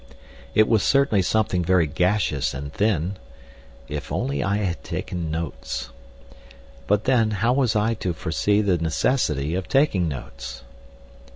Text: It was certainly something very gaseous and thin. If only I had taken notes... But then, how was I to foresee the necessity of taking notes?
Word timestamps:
It 0.55 0.67
was 0.67 0.81
certainly 0.81 1.21
something 1.21 1.63
very 1.63 1.85
gaseous 1.85 2.55
and 2.55 2.73
thin. 2.73 3.17
If 3.87 4.11
only 4.11 4.43
I 4.43 4.57
had 4.57 4.83
taken 4.83 5.29
notes... 5.29 5.91
But 6.87 7.03
then, 7.03 7.29
how 7.29 7.53
was 7.53 7.75
I 7.75 7.93
to 7.93 8.13
foresee 8.13 8.61
the 8.61 8.79
necessity 8.79 9.53
of 9.53 9.67
taking 9.67 10.07
notes? 10.07 10.63